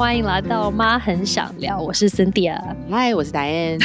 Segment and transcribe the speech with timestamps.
[0.00, 2.58] 欢迎来到妈很想聊，我是 Cynthia。
[2.90, 3.78] 嗨，我是 Diane。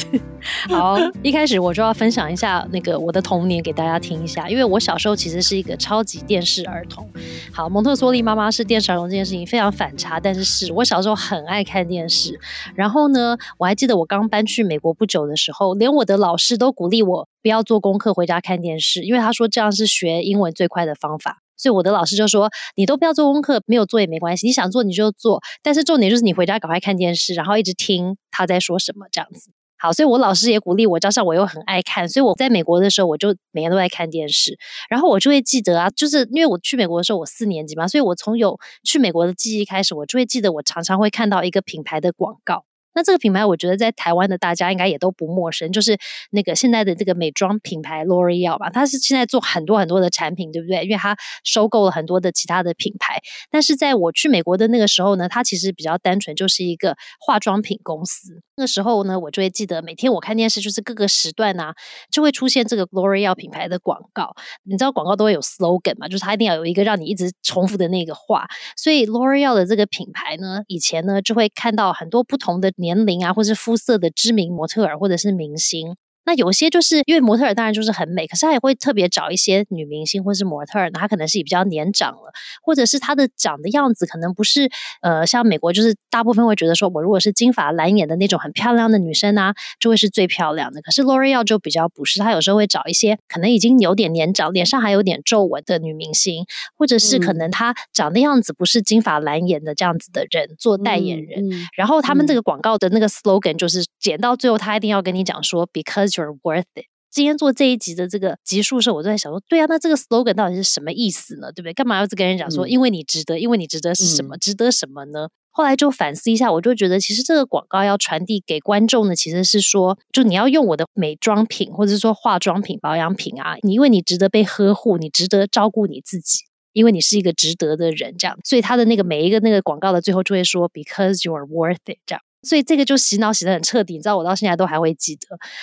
[0.70, 7.06] 好，一开始我就要分享一下那个我的童年给大家听一下，因为我小时候其实是一个超级电视儿童。
[7.52, 12.40] 好，蒙特梭利妈妈是电视儿童这件事情非常反差，但是是我小时候很爱看电视。
[12.74, 21.41] 然后呢，我还记得我刚搬去美国不久的时候，连我的老师都鼓励我不要做功课，回家看电视，因为他说这样是学英文最快的方法。
[21.62, 25.40] 所以我的老师就说：“你都不要做功课，没有做也没关系，你想做你就做。
[25.62, 29.52] 但是重点就是你回家赶快看电视，然后一直听他在说什么这样子。
[29.78, 34.58] 好，所以我老师也鼓励我，加上我又很爱看，所以我在美国的时候我就每天都在看电视。
[34.88, 45.98] 然后我就会记得啊，就是因为我去美国的时候我四年级嘛，所以我从有去美国的记忆开始，我就会记得我常常会看到一个品牌的广告。”那这个品牌，我觉得在台湾的大家应该也都不陌生，就是
[46.30, 50.84] 那个现在的这个美妆品牌 L'Oreal 吧，它是现在做很多很多的产品，对不对？
[50.84, 53.20] 因为它收购了很多的其他的品牌。
[53.50, 58.42] 但是在我去美国的那个时候呢，它其实比较单纯，就是一个化妆品公司。
[58.56, 61.74] 那个时候呢，我就会记得每天我看电视，就是各个时段啊，
[62.10, 64.34] 就会出现这个 L'Oreal 品牌的广告。
[64.64, 68.46] 你知道广告都会有 slogan 嘛，就是它一定要有一个让你一直重复的那个话。
[68.76, 72.70] 所以 L'Oreal 的这个品牌呢，以前呢就会看到很多不同的。
[72.82, 75.96] 年龄啊，或是肤色的知名模特儿，或者是明星。
[76.24, 84.70] 那有些就是因为模特儿当然就是很美，可是他也会特别找一些女明星或是模特儿，她可能是比较年长了，或者是她的长的样子可能不是
[85.00, 90.80] 呃像美国就是大部分会觉得说我如果是金发蓝眼的那种很漂亮的女生啊，就会是最漂亮的。
[90.80, 96.44] 可是 L'Oreal 就比较不是，她有时候会找一些可能已经有点年长，脸上还有点皱纹的女明星，
[96.76, 101.50] 或者是可能她长的样子不是金发蓝眼的这样子的人做代言人。
[101.76, 106.11] 然后他们这个广告的那个 slogan 就是剪到最后，他一定要跟你讲说 because。
[106.16, 106.86] You're worth it。
[107.10, 111.52] 今天做这一集的这个集数时候，我都在想说，对啊，那这个 slogan 到底是什么意思呢？
[111.52, 111.74] 对不对？
[111.74, 114.38] 干嘛要跟人讲说，因为你值得，因为你值得是什么？
[114.38, 115.28] 值得什么呢？
[115.50, 128.38] 后来就反思一下，我就觉得，其实这个广告要传递给观众的，其实是说，就你要用我的美妆品，或者是说化妆品、保养品啊，你因为你值得被呵护，你值得照顾你自己，因为你是一个值得的人，这样。
[128.42, 132.22] 所以他的那个每一个那个广告的最后就会说，because you're worth it，这样。
[132.42, 135.20] 所以这个就洗脑洗的很彻底，你知道我到现在都还会记得。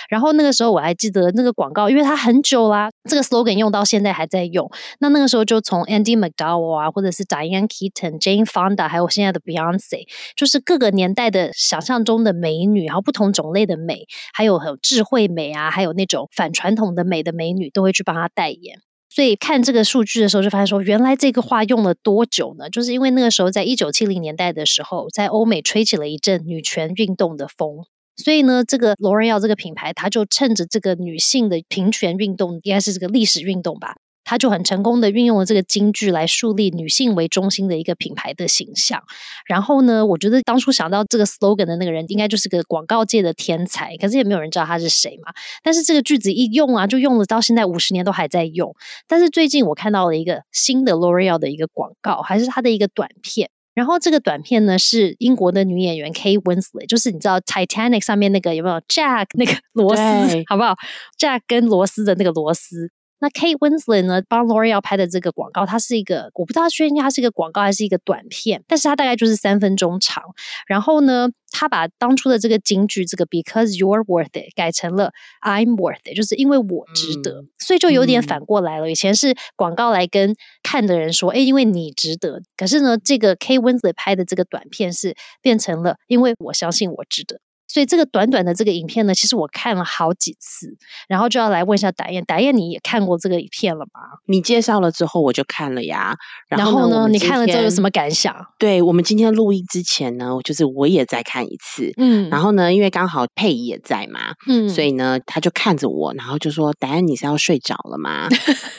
[0.09, 4.69] 然后那个时候我还记得那个广告，因为它很久啦，这个 slogan 用到现在还在用。
[4.99, 18.79] 那那个时候就从 Andy McDowell 啊，或者是 Diane Keaton、Jane Fonda，还有现在的 Beyonce，就是各个年代的想象中的美女，然后不同种类的美，还有有智慧美啊，还有那种反传统的美的美女，都会去帮她代言。
[19.09, 22.69] 所以看这个数据的时候，就发现说，原来这个话用了多久呢？
[22.69, 27.85] 就是因为那个时候，在一九七零年代的时候，在欧美吹起了一阵女权运动的风。
[28.15, 33.95] 所以呢，这个罗瑞耀这个品牌，它就趁着这个女性的平权运动，应该是这个历史运动吧。
[34.29, 39.01] 他就很成功的运用了这个金句来树立女性为中心的一个品牌的形象。
[39.47, 43.97] 然后呢，我觉得当初想到这个 slogan 的那个人，应该就是个广告界的天才。
[43.97, 45.33] 可是也没有人知道他是谁嘛。
[45.63, 48.75] 但是这个句子一用啊，就用了到现在五十年都还在用。
[49.07, 53.49] 但是最近我看到了一个新的 L'Oreal 的一个广告，还是它的一个短片。
[53.73, 60.75] 然后这个短片呢是英国的女演员 Kate Winslet，就是你知道 Titanic 上面那个有没有 Jack 那个螺丝，好不好
[61.17, 62.91] ？Jack 跟螺丝的那个螺丝。
[63.19, 70.23] 那 Kate Winslet 呢，帮 L'Oreal 拍的这个广告，它是一个我不知道确定它是一个广告还是一个短片，但是它大概就是三分钟长。
[70.67, 78.89] 然后呢，他把当初的这个金句这个 Because you're worth it 改成了 I'm worth it，就是因为我值得，所以就有点反过来了。
[78.89, 82.41] 以前是广告来跟看的人说，哎，因为你值得。
[82.55, 87.41] 可是呢，这个 Kate Winslet 拍的这个短片是变成了，因为我相信我值得。
[87.69, 90.75] 所以这个短短的这个影片呢，其实我看了好几次，
[91.07, 94.01] 然后就要来问一下达燕，达燕你也看过这个影片了吗？
[94.25, 96.17] 你介绍了之后我就看了呀。
[96.49, 98.35] 然后呢，你看了之后有什么感想？
[98.57, 101.93] 对我们今天录音之前呢，就是我也再看一次。
[101.97, 108.27] 嗯，然后呢，因为刚好佩仪也在嘛，嗯，所以呢，他就看着我，然后就说：“达燕，你是要睡着了吗？”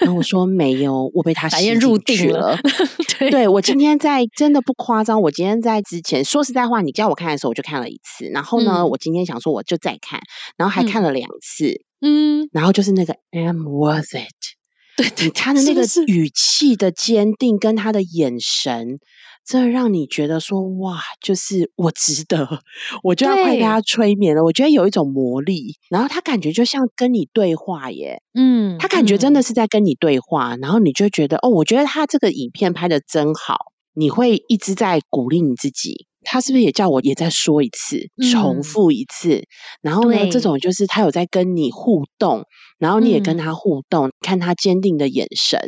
[0.00, 2.58] 然后我说： “没有，我被他吸入去了。
[3.30, 8.79] ”对，我今天在真的不夸张，我今天在之前说实在话，你叫我看的时候，我就看了一次，然后呢。
[8.86, 10.20] 我今天想说，我就再看，
[10.56, 14.34] 然后还看了两次，嗯，然后就是那个 I'm worth it，
[14.96, 15.30] 对，对。
[15.30, 18.98] 他的那个语气的坚定跟他的眼神，
[19.44, 22.60] 真的让你觉得说哇，就是我值得，
[23.02, 24.44] 我就要快被他催眠了。
[24.44, 29.40] 我觉得有一种魔力，然后他感觉就像跟你对话耶，嗯，他感觉真的。
[29.40, 33.56] 是在跟你对话，然后你就觉得哦，我觉得他这个影片拍的真好，
[33.94, 36.06] 你会一直在鼓励你自己。
[36.22, 37.98] 他是不是也叫我也再说一次，
[38.30, 39.42] 重复一次？
[39.80, 42.44] 然后呢，这种就是他有在跟你互动，
[42.78, 45.58] 然后你也跟他互动，看他坚定的眼神。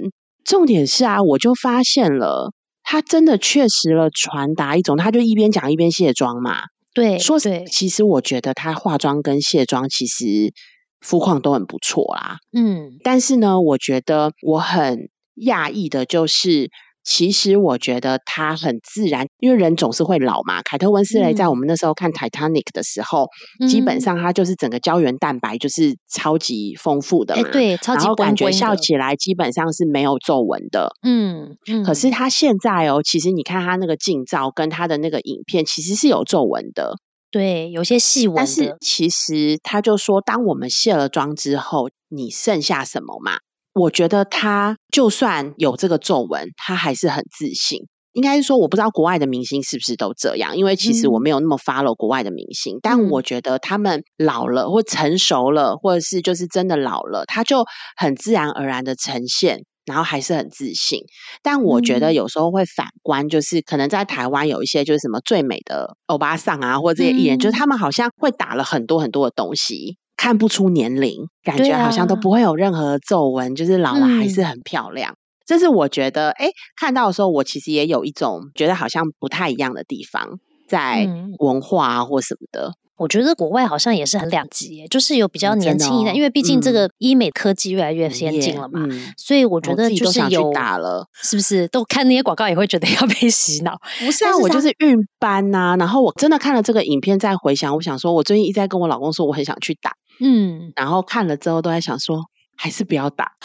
[0.45, 2.53] 重点是啊，我就发现了。
[2.83, 6.63] 他真的确实了传达一种，他就一边讲一边卸妆嘛。
[6.93, 10.53] 对，说对，其实我觉得他化妆跟卸妆其实
[11.01, 12.37] 肤况都很不错啦。
[12.53, 15.09] 嗯，但是呢，我觉得我很
[15.47, 16.71] 讶异的就是。
[17.05, 20.63] 其实我觉得他很自然，因为人总是会老嘛。
[20.63, 23.27] 凯特温斯雷在我们那时候看《Titanic》的时候，
[23.69, 30.91] 基本上他就是整个胶原蛋白就是超级丰富的嘛，对，超级感觉笑起来基本上是没有皱纹的。
[31.03, 31.83] 嗯嗯。
[31.85, 36.95] 可是他现在哦，其实你看他那个近照跟他的那个影片，其实是有皱纹的。
[37.31, 38.37] 对，有些细纹。
[38.37, 43.39] 但是其实他就说，当我们卸了妆之后，你剩下什么嘛？
[43.75, 47.81] 我觉得他就算有这个皱纹，他还是很自信。
[48.13, 52.79] 应该是说，我不知道国外的明星是不是都这样，因为其实我没有那么 follow 国外的明星。
[52.83, 57.65] 但我觉得他们老了或成熟了，或者是就是真的老了，他就
[57.97, 61.01] 很自然而然的呈现，然后还是很自信。
[61.43, 69.97] 但我觉得有时候会反观，就是可能在台湾有一些就是什么最美的欧巴桑啊，或者这些艺人，就是他们好像会打了很多很多的东西。
[70.23, 75.17] 看不出年龄，感觉好像都不会有任何皱纹，就是老了还是很漂亮。
[75.45, 80.39] 这是我觉得，哎，看到的时候，我其实也有一种觉得好像不太一样的地方，
[80.69, 81.09] 在
[81.41, 82.73] 文化啊或什么的。
[83.03, 88.87] 我觉得国外好像也是很两极，就是有比较年轻一代，因为毕竟这个医美科技越来越先进了嘛，
[89.19, 91.67] 所以我觉得就是有打了，是不是？
[91.69, 93.77] 都看那些广告也会觉得要被洗脑。
[93.99, 95.77] 不是啊，我就是孕斑呐。
[95.79, 99.93] 然后我真的看了这个影片，再回想，我想说，我最近一直在跟我老公说，我很想去打。
[100.21, 102.23] 嗯，然后看了之后都在想说，
[102.57, 103.33] 还是不要打。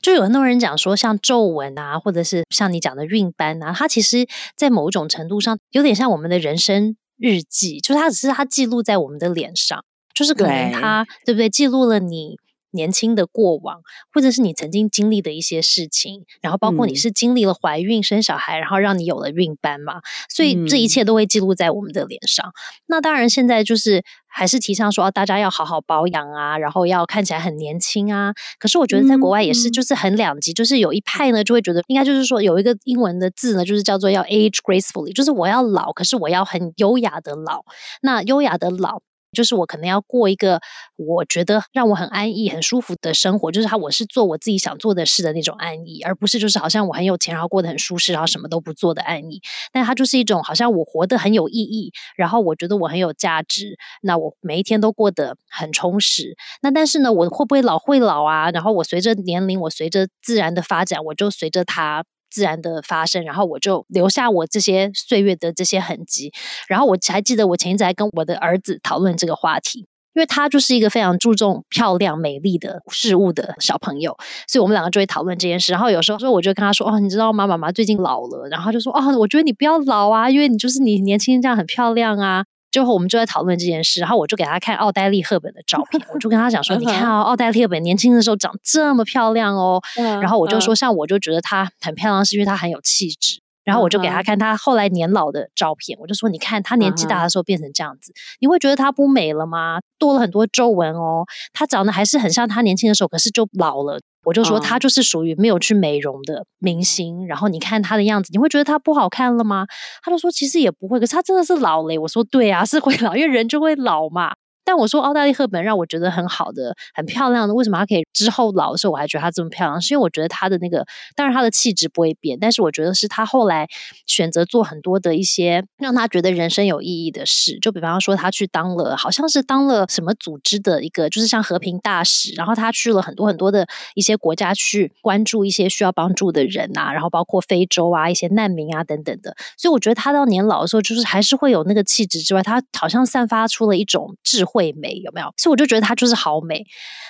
[0.00, 9.84] 就有很多人讲说，像皱纹啊，或者是像你讲的孕斑啊，它其实，在某种程度上有点像我们的人生日记，就是它只是它记录在我们的脸上，
[10.14, 11.48] 就是可能它对不对？
[11.50, 12.38] 记录了你。
[12.70, 13.80] 年轻的过往，
[14.12, 22.52] 或者是你曾经经历的一些事情，然后包括你是经历了怀孕生小孩，然后让你有了孕斑嘛，所以这一切都会记录在我们的脸上。
[22.86, 28.32] 那当然，现在就是还是提倡说大家要好好保养啊，然后要看起来很年轻啊。
[28.58, 37.64] 可是我觉得在国外也是，就是很两极，就是有一派呢就会觉得应该就是说有一个英文的字呢，就是叫做要 age gracefully，就是我要老，可是我要很优雅的老。
[38.02, 39.00] 那优雅的老。
[39.38, 40.60] 就是我可能要过一个
[40.96, 49.40] 我觉得让我很安逸、很舒服的生活，就是他我是做我自己想做的事的那种安逸，而不是就是好像我很有钱，然后过得很舒适，然后什么都不做的安逸。
[49.72, 56.36] 但它就是一种好像我活得很有意义，然后我觉得我很有价值，那我每一天都过得很充实。
[56.62, 57.78] 那但是呢，我会不会老？
[57.78, 58.50] 会老啊。
[58.50, 62.04] 然后我随着年龄，我随着自然的发展，我就随着它。
[62.30, 66.32] 自然的发生，然后我就留下我这些岁月的这些痕迹。
[66.68, 69.80] 然后我还记得我前一阵还跟我的儿子讨论这个话题，
[70.14, 74.16] 因为他就是一个非常注重漂亮、美丽的事物的小朋友，
[74.46, 75.72] 所以我们两个就会讨论这件事。
[75.72, 77.46] 然后有时候说，我就跟他说：“哦，你知道吗？
[77.46, 82.44] 妈妈最近老了。”然后就说：“哦，我觉得你不要老啊，因为你就是你年轻这样很漂亮啊。”
[82.78, 89.82] 最后我们就在讨论这件事，然后我就给他看奥黛丽·赫本的照片，我就跟他讲说：“你看哦，奥黛丽·赫本年轻的时候长这么漂亮哦。”
[90.22, 99.80] 然后我就说：“像我就觉得她很漂亮，是因为她很有气质。”然后我就给他看她后来年老的照片，我就说：“你看她年纪大的时候变成这样子，你会觉得她不美了吗？
[99.98, 103.98] 多了很多皱纹哦，她长得还是很像她年轻的时候，可是就老了。”
[104.28, 109.66] 我就说他就是属于没有去美容的明星，然后你看他的样子，你会觉得他不好看了吗？
[110.02, 111.98] 他就说其实也不会，可是他真的是老了。
[111.98, 114.34] 我说对啊，是会老，因为人就会老嘛。
[114.68, 117.54] 但我说，奥黛丽·赫本让我觉得很好的、很漂亮的。
[117.54, 119.80] 为什么她可以之后老的时候我还觉得她这么漂亮？
[119.80, 120.84] 是因为我觉得她的那个，
[121.16, 123.66] 当然她的气质不会变，但是我觉得是她后来
[124.06, 127.58] 选择做很多的一些让她觉得人生有意义的事。
[127.60, 132.34] 就比方说，她去当了，好像是当了什么组织的一个，就是像和平大使。
[132.34, 139.34] 然后她去了很多很多的一些国家去关注一些需要帮助的人啊，然后包括非洲啊一些难民啊等等的。
[139.56, 144.57] 所以我觉得她到年老的时候，就是还是会有那个气质之外，她好像散发出了一种智慧。
[144.58, 145.32] 会美有没有？
[145.36, 146.64] 所以我就觉得她就是好美，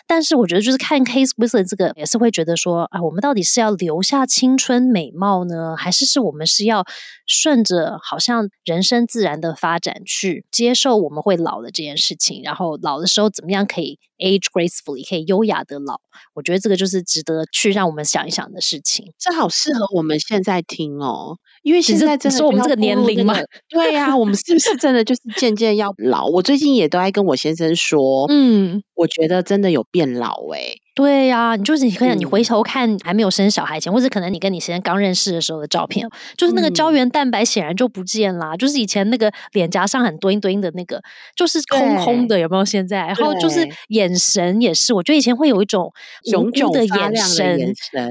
[0.06, 6.84] 但是我觉得就是看 Case Wilson 这个也是会觉得说啊，我们到底是要留下青春美貌呢，还是是我们是要
[7.26, 15.96] 顺着好像人生自然的发展去接受我们会老的这件事情，然后老的时候怎么样可以 age gracefully 可以优雅的老？
[16.34, 19.12] 我觉得这个就是值得去让我们想一想的事情。
[19.18, 21.38] 这好适合我们现在听哦。
[21.62, 23.34] 因为现在真的说我们这个年龄嘛，
[23.68, 26.26] 对呀，我们是不是真的就是渐渐要老？
[26.26, 30.74] 我最近也都在跟我先生说，嗯，我觉得真的有变老哎。
[30.98, 41.00] 对呀，你就是你可以你回头看还没有生小孩前，或者可能你跟你先生刚认识的时候的照片，就是那个胶原蛋白显然就不见啦，就是以前那个脸颊上很墩墩的那个，
[41.36, 42.64] 就是空空的，有没有？
[42.64, 45.92] 现在，然后就是眼神也是，我觉得以前会有一种
[46.24, 47.56] 炯炯的眼神，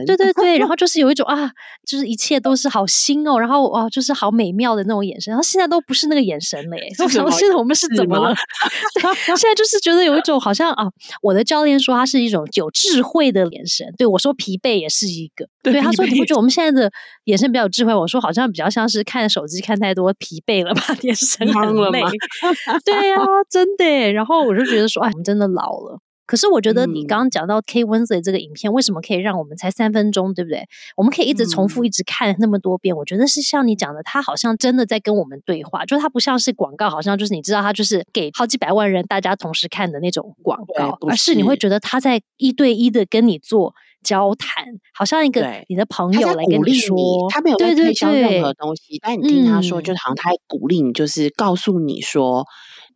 [0.05, 1.51] 对对对，然 后就是有一种啊，
[1.85, 8.33] 就是一切都是好新哦，然后哇，就是好美妙的那种眼神，然后现在都不是那个眼神了耶， 我想现在我们是怎么了？
[9.35, 10.85] 现在就是觉得有一种好像啊，
[11.21, 16.91] 我的教练说他是一种有智慧的眼神，对我说疲惫也是一个，对他说你不觉得我们现在的
[17.25, 17.93] 眼神比较有智慧？
[17.93, 22.01] 我说好像比较像是看手机看太多疲惫了吧， 眼神很累，
[22.85, 23.17] 对呀，
[23.49, 25.99] 真的，然后我就觉得说，哎，我们真的老了。
[26.27, 30.67] 可是我觉得你刚刚讲到 K Wednesday 这个影片，为什么可以让我们才三分钟，对不对？
[30.97, 32.95] 我们可以一直重复、一直看那么多遍。
[32.95, 52.45] 我觉得是像你讲的，他好像真的在跟我们对话，就是他不像是广告，好像就是你知道他就是给好几百万人大家同时看的那种广告，而是你会觉得他在一对一的跟你做交谈，好像一个你的朋友来跟你说，他没有在推销任何东西，但你听他说，就是好像他在鼓励你，就是告诉你说。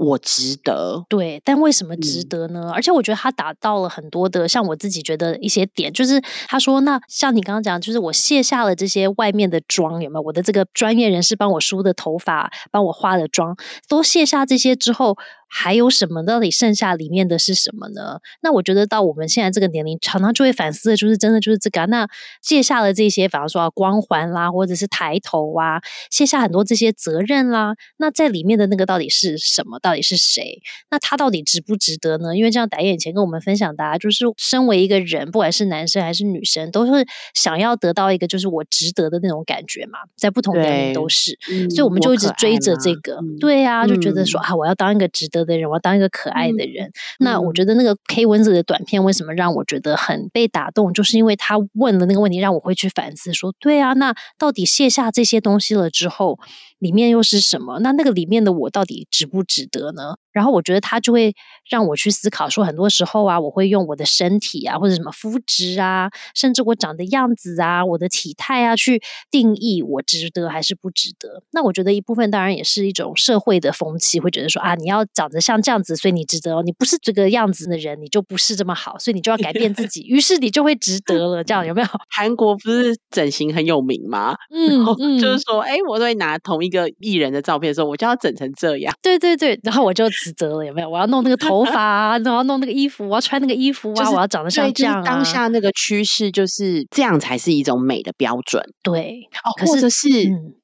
[0.02, 2.72] 我值得，对，但为什么值得呢？
[2.74, 10.22] 而且我觉得他达到了很多的，像我自己觉得一些点，就是他说，那像你刚刚讲，就是我卸下了这些外面的妆，有没有？
[10.22, 13.56] 我的这个专业人士帮我梳的头发，帮我化的妆，
[13.88, 15.18] 都卸下这些之后。
[15.54, 16.24] 还有什么？
[16.24, 18.20] 到底剩下里面的是什么呢？
[18.42, 21.86] 那我觉得到我们现在这个年龄，常常就会反思的，就是真的就是这个。
[21.88, 22.08] 那
[22.42, 27.76] 卸下了这些，比方说光环啦，或者是抬头啊，卸下很多这些责任啦。
[27.98, 29.78] 那在里面的那个到底是什么？
[29.80, 30.62] 到底是谁？
[30.90, 32.34] 那他到底值不值得呢？
[32.38, 40.00] 因为这样，导演以前跟我们分享的，就是身为一个人，不管是男生还是女生，都是想要得到一个就是我值得的那种感觉嘛。
[40.16, 41.38] 在不同年龄都是，
[41.70, 43.20] 所以我们就一直追着这个。
[43.42, 45.41] 对呀，就觉得说啊，我要当一个值得。
[45.46, 46.92] 的人，我要当一个可爱的人。
[47.20, 50.94] 那我觉得那个 K 文字的短片为什么让我觉得很被打动？
[50.94, 56.40] 就是因为他问的那个问题，让我会去反思，说对啊，那到底卸下这些东西了之后。
[56.82, 57.80] 里面又是什么？
[57.80, 60.16] 那那个里面的我到底值不值得呢？
[60.32, 61.36] 然后我觉得他就会
[61.70, 71.44] 让我去思考，说很多时候啊，我会用我的身体啊，或者什么肤质啊，甚至我长的样子啊，我的体态啊，去定义我值得还是不值得。
[71.52, 81.44] 那我觉得一部分当然也是一种社会的风气，会觉得说啊，你要长得像这样子，所以你值得；你不是这个样子的人，你就不是这么好，所以你就要改变自己，于是你就会值得了。
[81.44, 81.88] 这样有没有？
[82.10, 84.36] 韩国不是整形很有名吗？
[84.50, 86.71] 嗯，就是说，哎，我都会拿同一。
[86.72, 88.94] 一个艺人的照片的时候，我就要整成这样。
[89.02, 90.90] 对对对，然后我就指责了，有没有？
[90.90, 95.04] 我要弄那个头发，然后弄那个衣服，我要穿那个衣服啊，我要长得像这样。
[95.04, 98.64] 当下那个趋势就是这样才是一种美的标准。
[98.82, 100.08] 对，哦，或者是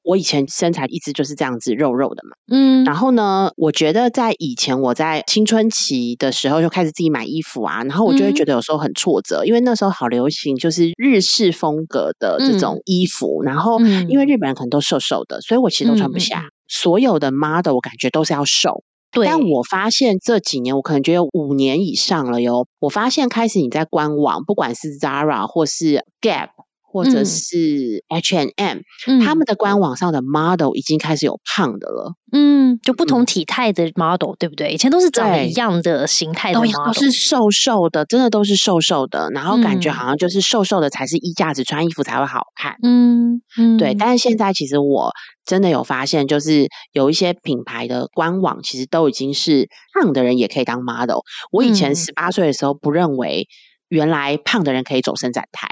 [0.02, 2.30] 我以前身材一直就是这样子肉肉的嘛。
[2.50, 15.97] 嗯，然后呢，我觉得在以前我在青春期的时候就开始自己买衣服啊，然后我就会觉得有时候很挫折，因为那时候好流行就是日式风格的这种衣服，然后因为日本人可能都瘦瘦的，所以我其实都。
[15.98, 22.66] 穿不下，所有的 model 我感觉都是要瘦，但我发现这几年我可能觉得五年以上了哟。
[22.78, 26.50] 我发现开始你在官网，不管是 Zara 或是 Gap。
[26.90, 28.78] 或者是 H and M，
[29.22, 32.14] 他们的官网上的 model 已经开始有胖的了。
[32.32, 34.72] 嗯，就不同体态的 model，对不对？
[34.72, 39.28] 以前都是长得一样的形态的 model，都是瘦瘦的，真的都是瘦瘦的。
[39.32, 42.76] 然后感觉好像就是瘦瘦的才是衣架子，穿衣服才会好看。
[42.82, 43.94] 嗯嗯，对。
[43.94, 45.12] 但是现在其实我
[45.44, 51.18] 真的有发现，就是有一些品牌的官网其实都已经是胖的人也可以当 model。
[51.52, 53.46] 我以前十八岁的时候不认为。
[53.88, 55.66] 原来胖的人可以走伸展台，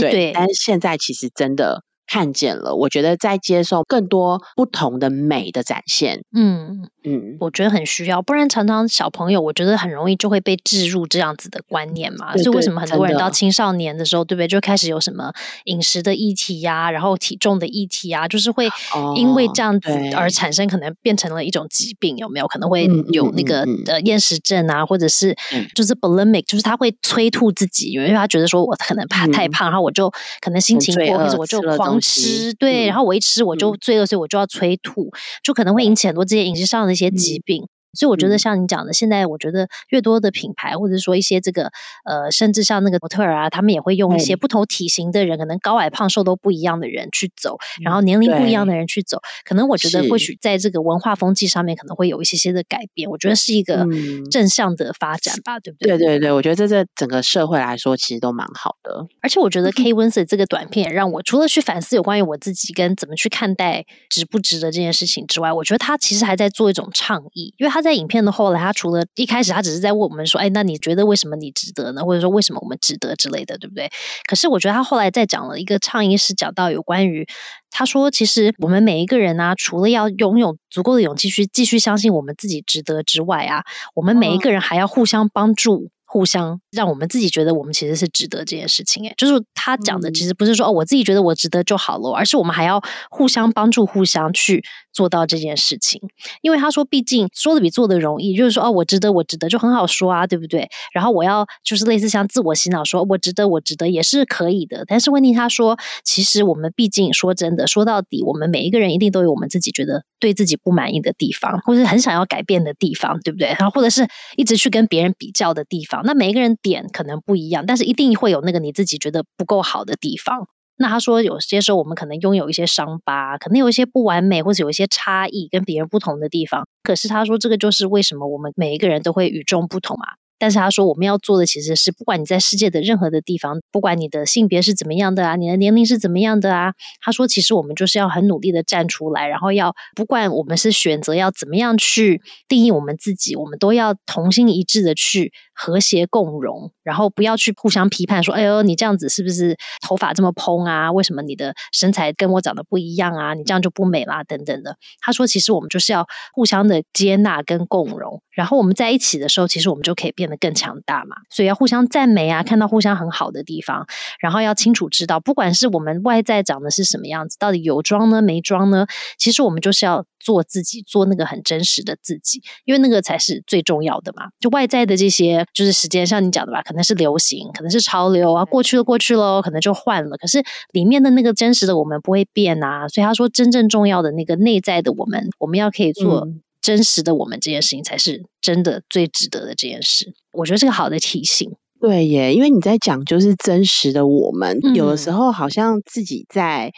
[0.00, 1.84] 对，但是现在其实真的。
[2.06, 12.36] 看见了，我觉得在接受更多不同的美的展现，嗯嗯，我觉得很需要，不然常常小朋友我觉得很容易就会被置入这样子的观念嘛。
[12.36, 15.32] 所以为什么很多人到青少年的时候，对不对，就开始有什么
[15.64, 18.68] 饮食的议题呀，然后体重的议题啊，就是会
[19.16, 22.46] 因为这样子而产生可能变成了一种疾病，有没有？
[22.46, 25.34] 可能会有那个呃厌食症啊，或者是
[25.74, 31.91] 就是 bulimic，就是他会催吐自己，因为他觉得说我可能怕太胖，然后我就可能心情不好，或者我就狂。
[32.00, 35.10] 吃对，然后我一吃我就罪恶，所以我就要催吐，
[35.42, 37.66] 就可能会引起很多这些饮食上的一些疾病。
[37.94, 41.70] 所以我觉得像你讲的，现在我觉得越多的品牌，或者说一些这个
[42.04, 53.10] 呃，甚至像那个模特儿啊，他们也会用一些不同体型的人，可能高矮胖瘦都不一样的人去走，然后年龄不一样的人去走，可能我觉得或许在这个文化风气上面可能会有一些些的改变。
[53.10, 53.86] 我觉得是一个
[54.30, 55.98] 正向的发展吧，对不对？
[55.98, 59.06] 对对对，我觉得在这整个社会来说，其实都蛮好的。
[59.20, 67.81] 而且我觉得 K Winslet 这个短片让我除了去反思有关于我自己跟怎么去看待值不值得这件事情之外，我觉得他其实还在做一种倡议，因为他。
[67.82, 72.04] 他在影片的后来，他除了一开始他只是在问我们说，哎，那你觉得为什么你值得呢？
[72.04, 73.90] 或者说为什么我们值得之类的，对不对？
[74.28, 77.26] 可是我觉得他后来再讲了一个倡议，是讲到有关于
[77.70, 85.90] 他说，其实我们每一个人啊，除了要拥有足够的勇气去继续相信我们自己值得之外啊，我们每一个人还要互相帮助。
[86.12, 92.78] 互相让我们自己觉得我们其实是值得这件事情，哎，就是他讲的其实不是说哦，我自己觉得我值得就好了，而是我们还要
[93.10, 95.98] 互相帮助，互相去做到这件事情。
[96.42, 100.68] 因为他说，毕竟说的比做的容易，就是说哦，我值得，我值得就很好说啊，对不对？
[100.92, 104.84] 然后我要就是类似像自我洗脑，说我值得，我值得也是可以的。
[104.86, 113.48] 但是问题他说，其实我们毕竟说真的，说到底，我们每一个人一定都有我们自己觉得对自己不满意的地方，或者很想要改变的地方，对不对？
[113.58, 116.01] 然后或者是一直去跟别人比较的地方。
[116.04, 120.48] 那每一个人点可能不一样，但是一定会有那个你自己觉得不够好的地方。
[120.76, 126.66] 那他说，有些时候我们可能拥有一些伤疤，可能有一些不完美，或者有一些差异跟别人不同的地方。
[126.82, 130.14] 可是他说，这个就是为什么我们每一个人都会与众不同啊。
[130.42, 150.90] 但是他说，我们要做的其实是，不管你在世界的任何的地方，不管你的性别是怎么样的啊，你的年龄是怎么样的啊，他说，其实我们就是要很努力的站出来，然后要不管我们是选择要怎么样去定义我们自己，我们都要同心一致的去和谐共融，然后不要去互相批判，说，哎呦，你这样子是不是头发这么蓬啊？
[150.90, 153.34] 为什么你的身材跟我长得不一样啊？
[153.34, 154.76] 你这样就不美啦，等等的。
[155.00, 163.86] 他说，其实我们就是要互相的接纳跟共融，然后我们在一起的时候，其实我们就可以变更强大嘛，所以要互相赞美啊，看到互相很好的地方，
[164.20, 168.86] 然后要清楚知道，不管是我们外在长的是什么样子，到底有装呢没装呢？
[169.18, 174.28] 其实我们就是要做自己，做那个很真实的自己，因为那个才是最重要的嘛。
[174.40, 180.16] 就外在的这些，就是时间像你讲的吧，可能是流行，可能是潮流啊，过去了过去喽，可能就换了。
[180.16, 182.88] 可是里面的那个真实的我们不会变啊。
[182.88, 186.28] 所以他说，真正重要的那个内在的我们，我们要可以做。
[186.62, 191.50] 真实的我们这件事情才是真的最值得的这件事，我觉得是个好的提醒。
[191.80, 196.72] 对耶，因为你在讲就是真实的我们，有的时候好像自己在。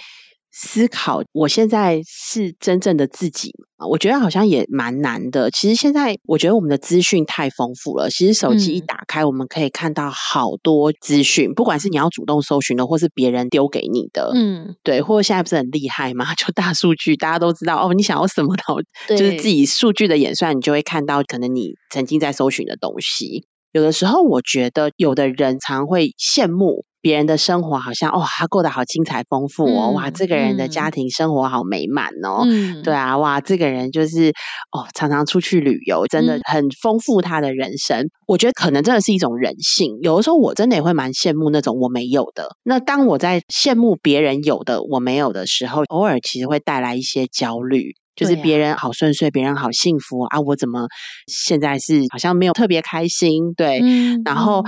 [0.56, 3.50] 思考，我现在是真正的自己
[3.86, 5.50] 我觉得好像也蛮难的。
[5.50, 8.10] 其实现在我觉得我们的资讯太丰富了。
[8.10, 16.34] 其实手机一打开，我们可以看到好多资讯，不管是你要主动搜寻的，或是别人丢给你的，嗯，对，或者现在不是很厉害吗？
[16.36, 23.46] 就大数据，大家都知道哦，你想要什么，的就是自己数据的演算，你就会看到可能你曾经在搜寻的东西。
[23.72, 26.84] 有的时候，我觉得有的人常会羡慕。
[27.04, 32.46] 别人的生活好像哦，他过得好精彩丰富哦，哇，这个人的家庭生活好美满哦，
[32.82, 34.30] 对啊，哇，这个人就是
[34.72, 38.08] 哦，常常出去旅游，真的很丰富他的人生。
[38.26, 42.56] 我觉得可能真的是一种人性，有的时候我真的也会蛮羡慕那种我没有的。
[42.62, 50.86] 那当我在羡慕别人有的我没有的时候，偶尔其实会带来一些焦虑，就是别人好顺遂，别人好幸福啊，我怎么
[51.26, 53.52] 现在是好像没有特别开心？
[53.52, 53.82] 对，
[54.24, 54.64] 然后。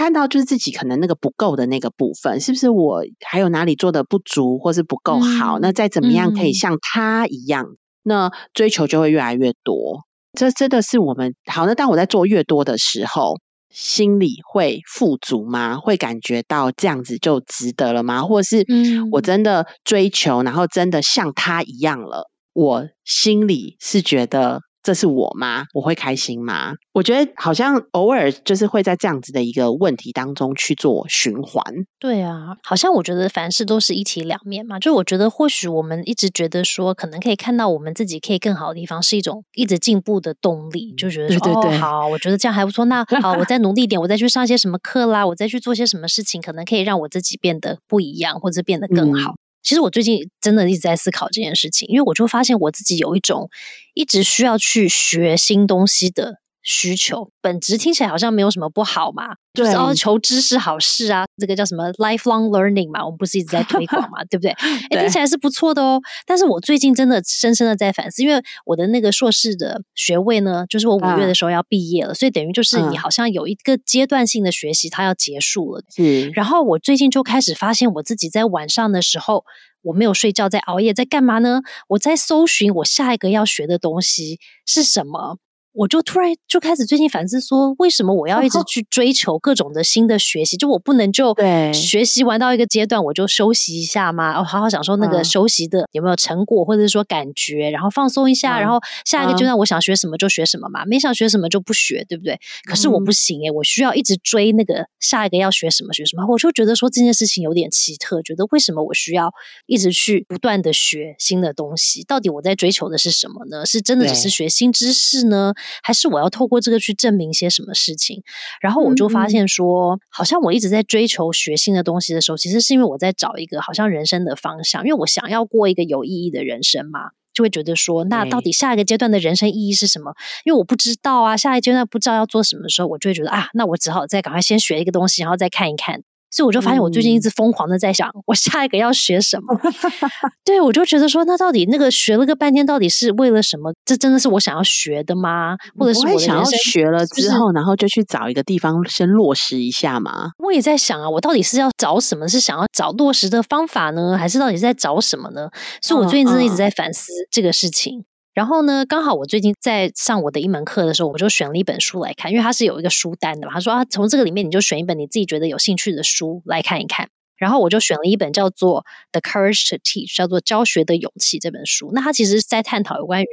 [0.00, 5.58] 看到就是自己可能那个不够的那个部分，是不是我还有哪里做的不足，或是不够好？
[5.58, 7.66] 那再怎么样可以像他一样，
[8.02, 10.06] 那追求就会越来越多。
[10.32, 11.66] 这真的是我们好。
[11.66, 13.34] 那当我在做越多的时候，
[13.68, 15.76] 心里会富足吗？
[15.76, 18.22] 会感觉到这样子就值得了吗？
[18.22, 18.64] 或者是
[19.12, 24.62] 我真的追求，然后真的像他一样了，我心里是觉得。
[24.82, 25.66] 这是我吗？
[25.74, 26.74] 我会开心吗？
[26.92, 31.62] 我觉得好像偶尔就是会在这样子的一个问题当中去做循环。
[31.98, 34.78] 对啊，好像我觉得凡事都是一体两面嘛。
[34.78, 40.94] 就我觉得或许我们一直觉得说，可能可以看到我们自己可以更好的地方，是一种一直进步的动力。
[40.96, 42.86] 就觉得说，哦，好，我觉得这样还不错。
[42.86, 49.34] 那 好，我再努力一点，我再去上些什么课啦，我再去做些什么事情，可能可以让我自己变得不一样，或者变得更好。
[49.62, 53.48] 其实我最近真的一直在思考这件事情，因为我就发现我自己有一种
[53.94, 56.39] 一直需要去学新东西的。
[56.62, 64.50] 需求本质听起来好像没有什么不好嘛，就是哦，求知识好事啊，这个叫什么 lifelong learning 嘛，我们不是一直在推广嘛，对不对？
[64.90, 66.00] 哎，听起来是不错的哦。
[66.26, 75.82] 但是我最近真的深深的在反思，因为我的那个硕士的学位呢，就是我五月的时候要毕业了，所以等于就是你好像有一个阶段性的学习，它要结束了。
[75.98, 79.44] 嗯，然后我最近就开始发现我自己在晚上的时候，
[79.82, 81.62] 我没有睡觉，在熬夜，在干嘛呢？
[81.88, 85.38] 我在搜寻我下一个要学的东西是什么。
[85.72, 90.56] 我就突然就开始最近反思说，为什么我要一直去追求各种的新的学习？
[90.56, 91.34] 就我不能就
[91.72, 94.32] 学习完到一个阶段我就休息一下吗？
[94.38, 102.38] 哦，好好享受那个休息的有没有成果，或者是说感觉，然后放松一下，然后下一个阶段我想学什么就学什么嘛，没想学什么就不学，对不对？
[102.68, 109.32] 可是我不行诶，我需要一直追那个下一个要学什么学什么，我就觉得说这件事情有点奇特，觉得为什么我需要
[109.66, 112.02] 一直去不断的学新的东西？
[112.02, 113.64] 到底我在追求的是什么呢？
[113.64, 115.52] 是真的只是学新知识呢？
[115.82, 118.22] 还是我要透过这个去证明些什么事情？
[118.60, 127.10] 然后我就发现说，好像我一直在追求学新的东西的时候，其实是因为我在找一个好像人生的方向，因为我想要过一个有意义的人生嘛。
[127.32, 130.12] 就会觉得说，那到底下一个阶段的人生意义是什么？
[130.44, 136.02] 因为我不知道啊，下一阶段不知道要做什么的时候，我就会觉得啊，那我只好再赶快先学一个东西，然后再看一看。
[136.30, 139.60] 所以我就发现，我最近一直疯狂的在想，我下一个要学什么。
[140.44, 143.72] 对，我就觉得说，那到底那个学了个半天，到底是为了什么？
[143.84, 145.56] 这真的是我想要学的吗？
[145.78, 150.30] 或者是我想要学了之后，然后就去找一个地方先落实一下嘛？
[150.38, 152.28] 我也在想啊，我到底是要找什么？
[152.28, 155.48] 是想要找落实的方法呢，还是到底是在找什么呢？
[155.82, 158.04] 所以我最近真的一直在反思这个事情。
[158.40, 163.52] 然后呢，刚好我最近在上我的一门课的时候，我就选了一本书来看，因为它是有一个书单的嘛。
[163.52, 167.10] 他说啊，从这个里面你就选一本你自己觉得有兴趣的书来看一看。
[167.40, 168.84] 然后我就选了一本叫做
[169.20, 171.90] 《The Courage to Teach》，叫做《教学的勇气》这本书。
[171.94, 173.26] 那它其实是在探讨有关于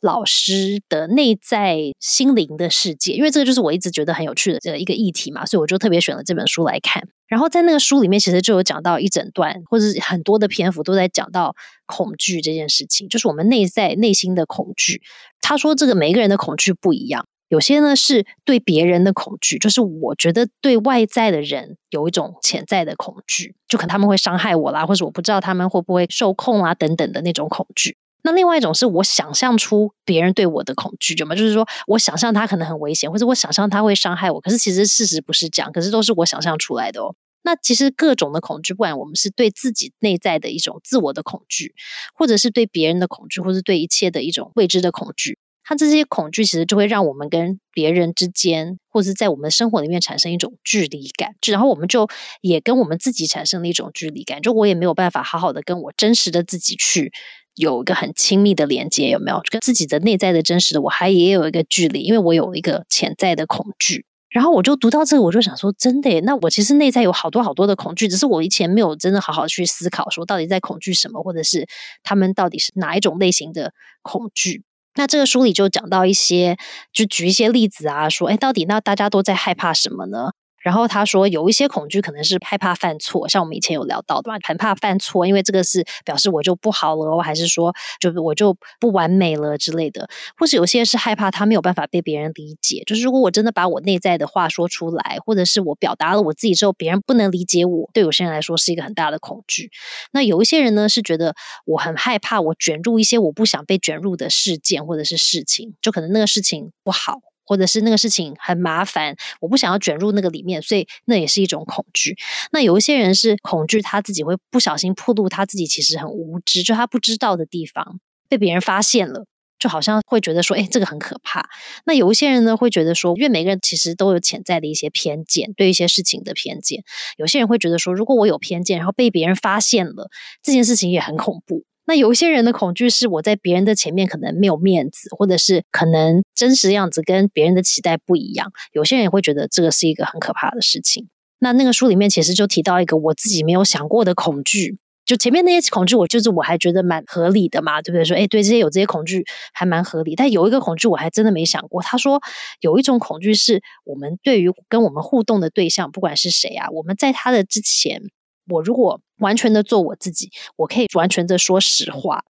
[0.00, 7.02] 老师的内在心灵的世界，因为这个就是我一直觉得很有趣的这一个议题嘛，所以我就特别选了这本书来看。
[7.26, 15.02] 然后在那个书里面，其实就有讲到一整段，或者是很多的篇幅都在讲到恐惧这件事情，就是我们内在内心的恐惧。
[15.40, 17.26] 他说，这个每一个人的恐惧不一样。
[17.48, 27.96] 有些呢是对别人的恐惧，就是我觉得对外在的人有一种潜在的恐惧，就可能他们会伤害我啦，或者我不知道他们会不会受控啊等等的那种恐惧。
[28.22, 37.14] 那另外一种是我想象出别人对我的恐惧，有吗，就是说我想象他可能很危险，或者我想象他会伤害我，可是其实事实不是这样，可是都是我想象出来的哦。
[37.44, 41.72] 那其实各种的恐惧，不管我们是对自己内在的一种自我的恐惧，
[42.12, 45.38] 或者是对别人的恐惧，或是对一切的一种未知的恐惧。
[45.68, 52.08] 它这些恐惧其实就会让我们跟别人之间，或者是在我们生活里面产生一种距离感，然后我们就
[52.40, 57.10] 也跟我们自己产生了一种距离感，就我也没有办法好好的跟我真实的自己去
[57.56, 59.40] 有一个很亲密的连接，有没有？
[59.50, 64.04] 跟自己的内在的真实的我还也有一个距离，因为我有一个潜在的恐惧。
[64.28, 71.66] 然后我就读到这个，我就想说，真的耶，那我其实内在有好多好多的恐惧，只是我以前没有真的好好去思考，说到底在恐惧什么，或者是
[72.02, 74.62] 他们到底是哪一种类型的恐惧。
[74.96, 76.56] 那这个书里就讲到一些，
[76.92, 80.30] 就举一些例子啊，说，哎，到底那大家都在害怕什么呢？
[80.66, 99.70] 然后他说，有一些恐惧可能是害怕犯错，像我们以前有聊到的嘛，很怕犯错，因为这个是表示我就不好了，还是说，就我就不完美了之类的，或是有些是害怕他没有办法被别人理解，就是如果我真的把我内在的话说出来，或者是我表达了我自己之后，别人不能理解我，对有些人来说是一个很大的恐惧。
[100.10, 107.20] 那有一些人呢，是觉得我很害怕我卷入一些我不想被卷入的事件或者是事情，就可能那个事情不好。
[107.46, 112.16] 或者是那个事情很麻烦，我不想要卷入那个里面，所以那也是一种恐惧。
[112.50, 119.24] 那有一些人是恐惧他自己会不小心暴露他自己其实很无知，就他不知道的地方被别人发现了，
[119.58, 121.48] 就好像会觉得说，哎，这个很可怕。
[121.84, 126.82] 那有一些人呢，会觉得说，因为每个人其实都有潜在的一些偏见，对一些事情的偏见。
[127.16, 130.10] 有些人会觉得说，如果我有偏见，然后被别人发现了，
[130.42, 131.64] 这件事情也很恐怖。
[131.86, 138.50] 那有一些人的恐惧是我在别人的前面可能没有面子，或者是可能真实样子跟别人的期待不一样。
[138.72, 141.08] 有些人也会觉得这个是一个很可怕的事情。
[141.38, 148.04] 那那个书里面其实就提到一个我自己没有想过的恐惧，就前面那些恐惧，我就是我还觉得蛮合理的嘛，对不对？
[148.04, 150.16] 说哎，对这些有这些恐惧还蛮合理。
[150.16, 151.80] 但有一个恐惧我还真的没想过。
[151.82, 152.20] 他说
[152.62, 158.02] 有一种恐惧是我们对于跟我们互动的对象，不管是谁啊，我们在他的之前。
[158.48, 162.22] 我如果完全的做我自己，我可以完全的说实话。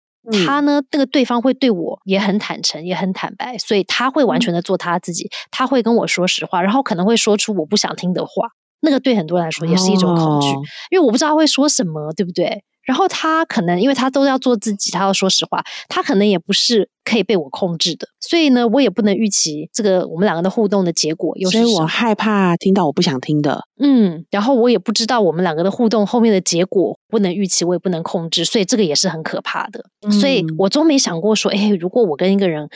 [0.45, 5.31] 他呢，那个对方会对我也很坦诚，也很坦白，所以他会完全的做他自己。
[5.53, 8.49] 他会跟我说实话，然后可能会说出我不想听的话。
[8.81, 10.49] 那个对很多人来说也是一种恐惧，
[10.91, 12.65] 因为我不知道他会说什么，对不对？
[12.87, 21.37] 然后他可能，因为他都要做自己，他要说实话，他可能也不是可以被我控制的，所以呢，我也不能预期这个我们两个的互动的结果。
[21.51, 29.85] 所以我害怕听到我不想听的，嗯，然后我也不知道我们两个的互动后面的结果不能预期，我也不能控制，所以这个也是很可怕的。
[30.21, 32.69] 所以我都没想过说，哎，如果我跟一个人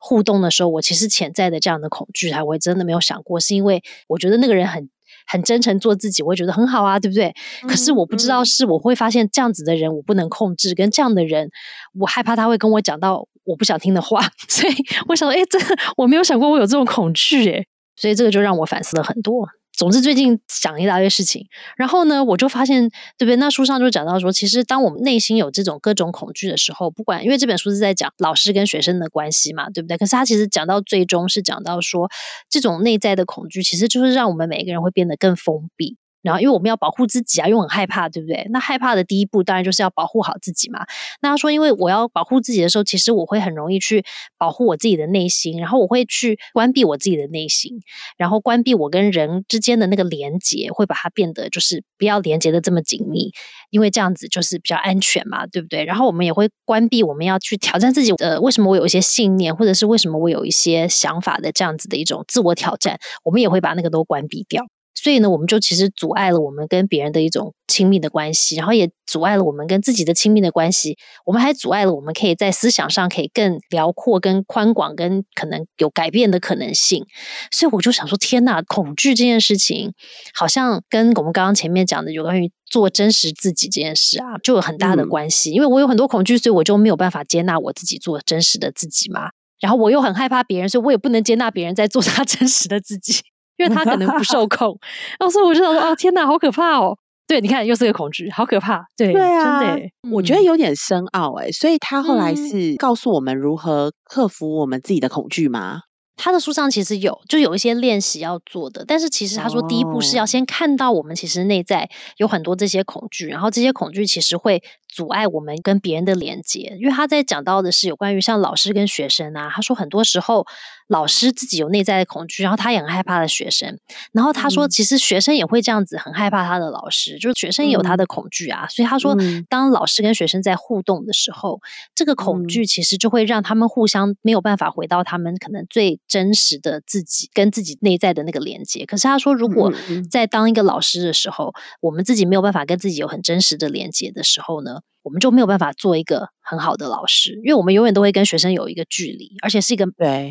[0.00, 4.88] 互动的时候，我其实潜在的这样的恐惧，还我真的没有想过，是因为我觉得那个人很。
[5.28, 7.32] 很真诚做自己，我会觉得很好啊，对不对？
[7.68, 11.50] 可是我不知道是我会发现这样子的人我不能控制，跟这样的人
[11.98, 14.74] 我害怕他会跟我讲到我不想听的话， 所以
[15.08, 15.58] 我想说，哎，这
[15.96, 17.64] 我没有想过我有这种恐惧，哎，
[17.96, 19.46] 所以这个就让我反思了很多。
[19.78, 23.36] 总之，最近讲一大堆事情，然后呢，我就发现，对不对？
[23.36, 29.96] 那书上就讲到说，其实当我们内心有这种各种恐惧的时候，不管因为这本书是在讲老师跟学生的关系嘛，对不对？
[29.96, 32.10] 可是他其实讲到最终是讲到说，
[32.50, 35.96] 这种内在的恐惧其实就是让我们每一个人会变得更封闭。
[36.28, 38.46] 然后因为我们要保护自己啊，又很害怕，对不对？
[38.50, 40.84] 那害怕的第一步当然就是要保护好自己嘛。
[41.22, 44.04] 那他说，因为我要保护自己的时候，其实我会很容易去
[44.36, 47.80] 保护我自己的内心，然后我会去关闭我自己的内心，
[48.18, 53.32] 然后关闭我跟人之间的那个连接，会把它变得就是不要连接的这么紧密，
[53.70, 55.84] 因为这样子就是比较安全嘛，对不对？
[55.86, 64.66] 然后我们也会关闭我们要去挑战自己的，为什么我有一些信念，或者是为什么我有一些想法的这样子的一种自我挑战，我们也会把那个都关闭掉。
[65.00, 70.96] 所以呢，我们就其实阻碍了我们跟别人的一种亲密的关系，然后也阻碍了我们跟自己的亲密的关系。
[71.24, 77.04] 我们还阻碍了我们可以在思想上可以更辽阔、跟宽广、跟可能有改变的可能性。
[77.52, 79.92] 所以我就想说，天呐，恐惧这件事情，
[80.34, 85.52] 好像跟我们刚刚前面讲的有关于做真实自己这件事啊，就有很大的关系。
[85.52, 89.30] 因为我有很多恐惧，所以我就没有办法接纳我自己做真实的自己嘛。
[89.60, 93.14] 然后我又很害怕别人，所以我也不能接纳别人在做他 真实的自己。
[93.58, 94.78] 因为他可能不受控，
[95.20, 96.96] 然后所以我就想说，哦，天哪，好可怕哦！
[97.26, 98.82] 对，你看，又是个恐惧，好可怕。
[98.96, 101.52] 对，对啊，真的，我觉得有点深奥哎。
[101.52, 105.80] 所以他后来是告诉我们如何克服我们自己的恐惧吗？
[106.16, 108.82] 他的书上其实有，就有一些练习要做的。
[108.86, 116.74] 但是其实他说，第一步是要先看到我们其实内在有很多这些恐惧，然后这些恐惧其实会阻碍我们跟别人的连接。
[116.80, 120.46] 因为他在讲到的是有关于像老师跟学生啊，他说很多时候。
[120.88, 123.78] 老师自己有内在的恐惧，然后他也很害怕的学生。
[124.12, 128.66] 然后他说，其实学生也会这样子，很害怕他的老师，就是学生也有他的恐惧啊。
[128.68, 129.16] 所以他说，
[129.48, 131.60] 当老师跟学生在互动的时候，
[131.94, 138.86] 这个恐惧其实就会让他们互相没有办法回到他们可能最真实的自己，跟自己内在的那个连接。
[138.86, 139.72] 可是他说，如果
[140.10, 144.80] 在当一个老师的时候，我们自己没有办法跟自己有很真实的连接的时候呢？
[145.08, 149.86] 我们就没有办法做一个很好的老师，因为我们永远都会跟学生有一个距离，而且是一个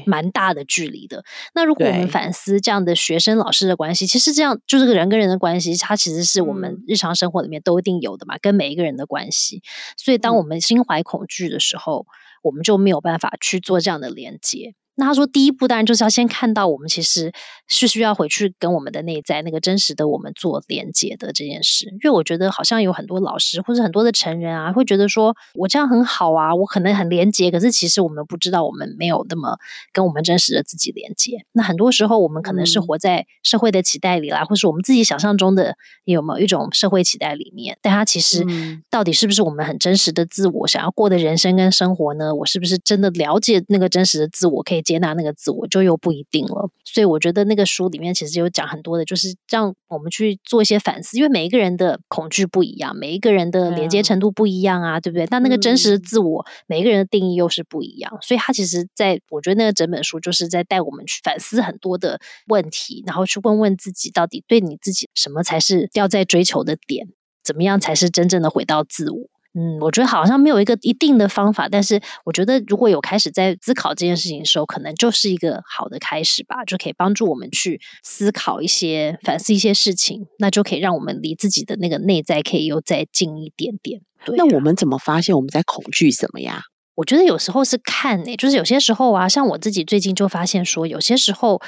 [0.06, 1.24] 蛮大的距离的。
[1.56, 9.64] 那如果我们反思这样的学生老师的关系，其实这样就是个人跟人的关系，它其实是我们日常生活里面都一定有的嘛，跟每一个人的关系。
[9.98, 12.06] 所以，当我们心怀恐惧的时候，
[12.44, 14.76] 我们就没有办法去做这样的连接。
[15.00, 17.32] 那他说，第一步当然就是要先看到我们其实
[17.68, 21.86] 是需要回去跟我们的内在那个真实的我们做连接的这件事。
[21.86, 29.60] 因为我觉得好像有很多老师或者很多的成人啊，会觉得说我这样很好啊，我可能很连接，可是其实我们不知道我们没有那么
[29.94, 31.46] 跟我们真实的自己连接。
[31.52, 38.44] 那很多时候我们可能是活在社会的期待里啦，或是我们自己想象中的有某一种社会期待里面，但它其实
[38.90, 42.34] 到底是不是我们很真实的自我想要过的人生跟生活呢？
[42.34, 44.82] 我是不是真的了解那个真实的自我可以？
[44.88, 55.26] 接纳那个自我就又不一定了，所以我觉得那个书里面其实有讲很多的，就是让我们去做一些反思，因为每一个人的恐惧不一样，每一个人的连接程度不一样啊，对不对？
[55.28, 67.08] 但那个真实的自我，每一个人的定义又是不一样，所以他其实在我觉得那个整本书就是在带我们去反思很多的问题，然后去问问自己，到底对你自己什么才是要在追求的点，
[67.44, 69.30] 怎么样才是真正的回到自我。
[69.60, 84.02] 嗯，我觉得好像没有一个一定的方法，但是我觉得如果有开始在思考这件事情的时候，可能就是一个好的开始吧，就可以帮助我们去思考一些、反思一些事情，那就可以让我们离自己的那个内在可以又再近一点点。
[84.36, 86.62] 那我们怎么发现我们在恐惧什么呀？
[86.94, 91.60] 我觉得有时候是看诶，就是有些时候啊，像我自己最近就发现说，有些时候。